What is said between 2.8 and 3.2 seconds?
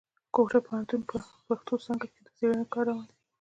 روان دی.